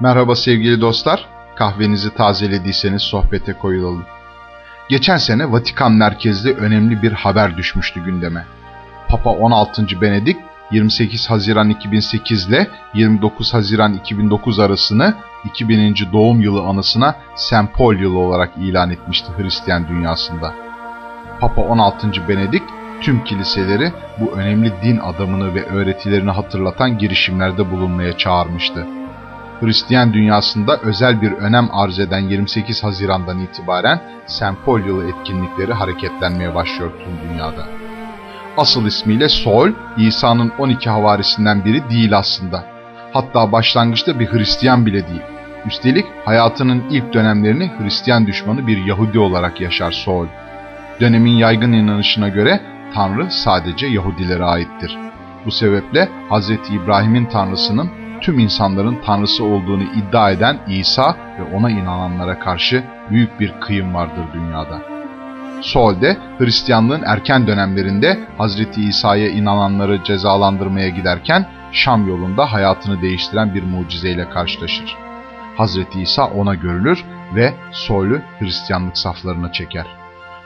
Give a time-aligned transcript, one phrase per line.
[0.00, 1.26] Merhaba sevgili dostlar.
[1.54, 4.04] Kahvenizi tazelediyseniz sohbete koyulalım.
[4.88, 8.44] Geçen sene Vatikan merkezli önemli bir haber düşmüştü gündeme.
[9.08, 10.00] Papa 16.
[10.00, 10.36] Benedik
[10.72, 15.14] 28 Haziran 2008 ile 29 Haziran 2009 arasını
[15.44, 15.96] 2000.
[16.12, 17.72] doğum yılı anısına St.
[17.74, 20.54] Paul yılı olarak ilan etmişti Hristiyan dünyasında.
[21.40, 22.28] Papa 16.
[22.28, 22.62] Benedik
[23.00, 28.86] tüm kiliseleri bu önemli din adamını ve öğretilerini hatırlatan girişimlerde bulunmaya çağırmıştı.
[29.60, 34.00] Hristiyan dünyasında özel bir önem arz eden 28 Haziran'dan itibaren
[34.86, 37.66] yılı etkinlikleri hareketlenmeye başlıyor tüm dünyada.
[38.56, 42.64] Asıl ismiyle Sol, İsa'nın 12 havarisinden biri değil aslında.
[43.12, 45.22] Hatta başlangıçta bir Hristiyan bile değil.
[45.66, 50.26] Üstelik hayatının ilk dönemlerini Hristiyan düşmanı bir Yahudi olarak yaşar Sol.
[51.00, 52.60] Dönemin yaygın inanışına göre
[52.94, 54.98] Tanrı sadece Yahudilere aittir.
[55.46, 56.50] Bu sebeple Hz.
[56.50, 63.52] İbrahim'in Tanrısının tüm insanların Tanrısı olduğunu iddia eden İsa ve ona inananlara karşı büyük bir
[63.60, 64.78] kıyım vardır dünyada.
[65.62, 68.78] Sol'de Hristiyanlığın erken dönemlerinde Hz.
[68.78, 74.96] İsa'ya inananları cezalandırmaya giderken Şam yolunda hayatını değiştiren bir mucizeyle karşılaşır.
[75.58, 75.78] Hz.
[75.94, 79.86] İsa ona görülür ve Sol'ü Hristiyanlık saflarına çeker.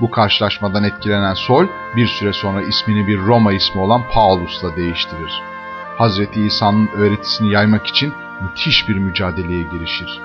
[0.00, 5.55] Bu karşılaşmadan etkilenen Sol bir süre sonra ismini bir Roma ismi olan Paulus'la değiştirir.
[5.98, 10.20] Hazreti İsa'nın öğretisini yaymak için müthiş bir mücadeleye girişir.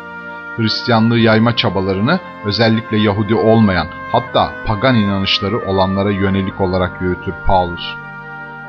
[0.57, 7.95] Hristiyanlığı yayma çabalarını özellikle Yahudi olmayan hatta pagan inanışları olanlara yönelik olarak yürütür Paulus.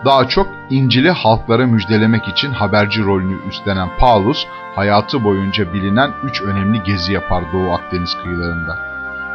[0.05, 6.83] Daha çok İncil'i halklara müjdelemek için haberci rolünü üstlenen Paulus, hayatı boyunca bilinen üç önemli
[6.83, 8.79] gezi yapar Doğu Akdeniz kıyılarında.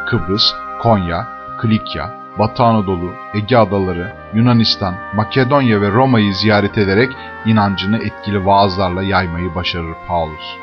[0.06, 0.44] Kıbrıs,
[0.82, 1.28] Konya,
[1.62, 7.10] Klikya, Batı Anadolu, Ege Adaları, Yunanistan, Makedonya ve Roma'yı ziyaret ederek
[7.46, 10.58] inancını etkili vaazlarla yaymayı başarır Paulus.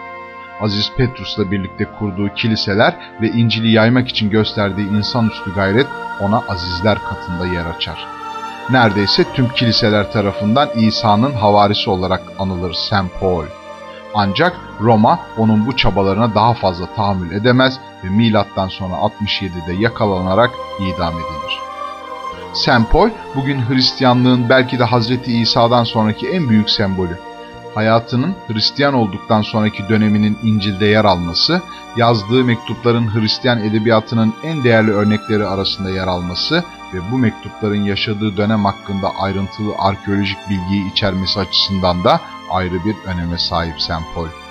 [0.61, 5.86] Aziz Petrus'la birlikte kurduğu kiliseler ve İncil'i yaymak için gösterdiği insanüstü gayret
[6.20, 8.06] ona azizler katında yer açar.
[8.70, 13.20] Neredeyse tüm kiliseler tarafından İsa'nın havarisi olarak anılır St.
[13.20, 13.45] Paul.
[14.14, 20.51] Ancak Roma onun bu çabalarına daha fazla tahammül edemez ve milattan sonra 67'de yakalanarak
[20.81, 21.65] idam edilir.
[22.92, 27.19] Paul bugün Hristiyanlığın belki de Hazreti İsa'dan sonraki en büyük sembolü.
[27.75, 31.63] Hayatının Hristiyan olduktan sonraki döneminin İncil'de yer alması,
[31.97, 38.65] yazdığı mektupların Hristiyan edebiyatının en değerli örnekleri arasında yer alması ve bu mektupların yaşadığı dönem
[38.65, 44.43] hakkında ayrıntılı arkeolojik bilgiyi içermesi açısından da ayrı bir öneme sahip St.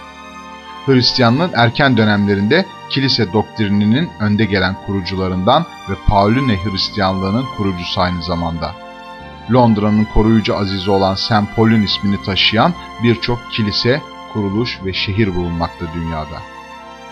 [0.85, 8.71] Hristiyanlığın erken dönemlerinde kilise doktrininin önde gelen kurucularından ve Pauline Hristiyanlığının kurucusu aynı zamanda.
[9.53, 11.55] Londra'nın koruyucu azizi olan St.
[11.55, 12.73] Paul'un ismini taşıyan
[13.03, 14.01] birçok kilise,
[14.33, 16.38] kuruluş ve şehir bulunmakta dünyada.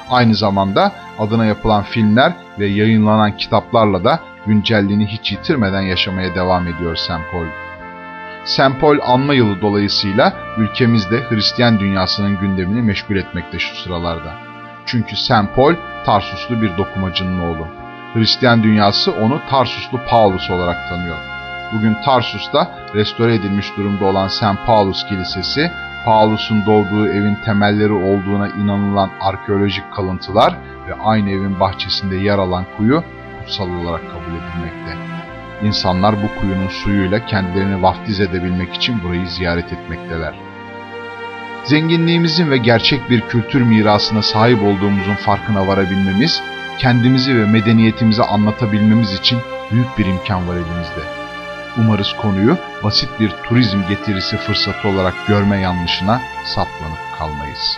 [0.10, 6.96] Aynı zamanda adına yapılan filmler ve yayınlanan kitaplarla da güncelliğini hiç yitirmeden yaşamaya devam ediyor
[6.96, 7.32] St.
[7.32, 7.71] Paul.
[8.80, 14.34] Paul anma yılı dolayısıyla ülkemizde Hristiyan dünyasının gündemini meşgul etmekte şu sıralarda.
[14.86, 15.16] Çünkü.
[15.56, 15.76] Paul
[16.06, 17.68] Tarsuslu bir dokumacının oğlu.
[18.14, 21.18] Hristiyan dünyası onu Tarsuslu Paulus olarak tanıyor.
[21.74, 24.66] Bugün Tarsus'ta restore edilmiş durumda olan St.
[24.66, 25.72] Paulus Kilisesi,
[26.06, 33.04] Paulus'un doğduğu evin temelleri olduğuna inanılan arkeolojik kalıntılar ve aynı evin bahçesinde yer alan kuyu
[33.40, 35.21] kutsal olarak kabul edilmekte.
[35.64, 40.34] İnsanlar bu kuyunun suyuyla kendilerini vaftiz edebilmek için burayı ziyaret etmekteler.
[41.64, 46.42] Zenginliğimizin ve gerçek bir kültür mirasına sahip olduğumuzun farkına varabilmemiz,
[46.78, 49.40] kendimizi ve medeniyetimizi anlatabilmemiz için
[49.72, 51.02] büyük bir imkan var elimizde.
[51.78, 57.78] Umarız konuyu basit bir turizm getirisi fırsatı olarak görme yanlışına saplanıp kalmayız.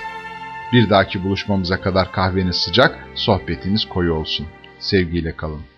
[0.74, 4.48] Bir dahaki buluşmamıza kadar kahveniz sıcak, sohbetiniz koyu olsun.
[4.80, 5.73] Sevgiyle kalın.